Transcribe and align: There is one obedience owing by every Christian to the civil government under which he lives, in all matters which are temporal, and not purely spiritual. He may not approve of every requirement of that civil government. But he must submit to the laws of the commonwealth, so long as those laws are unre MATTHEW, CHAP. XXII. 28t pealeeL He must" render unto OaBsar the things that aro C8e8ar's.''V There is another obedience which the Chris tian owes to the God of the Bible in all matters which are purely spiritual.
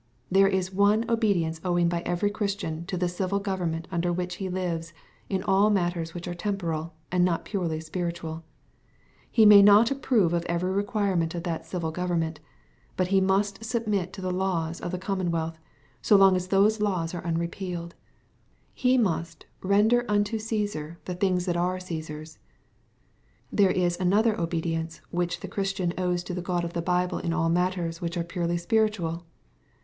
There 0.31 0.47
is 0.47 0.73
one 0.73 1.05
obedience 1.07 1.61
owing 1.63 1.87
by 1.87 2.01
every 2.07 2.31
Christian 2.31 2.87
to 2.87 2.97
the 2.97 3.07
civil 3.07 3.37
government 3.39 3.87
under 3.91 4.11
which 4.11 4.37
he 4.37 4.49
lives, 4.49 4.93
in 5.29 5.43
all 5.43 5.69
matters 5.69 6.15
which 6.15 6.27
are 6.27 6.33
temporal, 6.33 6.95
and 7.11 7.23
not 7.23 7.45
purely 7.45 7.79
spiritual. 7.81 8.43
He 9.29 9.45
may 9.45 9.61
not 9.61 9.91
approve 9.91 10.33
of 10.33 10.43
every 10.45 10.71
requirement 10.71 11.35
of 11.35 11.43
that 11.43 11.67
civil 11.67 11.91
government. 11.91 12.39
But 12.97 13.09
he 13.09 13.21
must 13.21 13.63
submit 13.63 14.11
to 14.13 14.21
the 14.21 14.31
laws 14.31 14.81
of 14.81 14.89
the 14.91 14.97
commonwealth, 14.97 15.59
so 16.01 16.15
long 16.15 16.35
as 16.35 16.47
those 16.47 16.79
laws 16.81 17.13
are 17.13 17.21
unre 17.21 17.37
MATTHEW, 17.47 17.91
CHAP. 17.91 17.91
XXII. 17.91 17.91
28t 17.91 17.91
pealeeL 17.91 17.93
He 18.73 18.97
must" 18.97 19.45
render 19.61 20.05
unto 20.09 20.39
OaBsar 20.39 20.97
the 21.05 21.13
things 21.13 21.45
that 21.45 21.55
aro 21.55 21.75
C8e8ar's.''V 21.77 22.37
There 23.51 23.69
is 23.69 23.99
another 23.99 24.41
obedience 24.41 25.01
which 25.11 25.41
the 25.41 25.47
Chris 25.47 25.73
tian 25.73 25.93
owes 25.95 26.23
to 26.23 26.33
the 26.33 26.41
God 26.41 26.63
of 26.65 26.73
the 26.73 26.81
Bible 26.81 27.19
in 27.19 27.31
all 27.33 27.49
matters 27.49 28.01
which 28.01 28.17
are 28.17 28.23
purely 28.23 28.57
spiritual. 28.57 29.27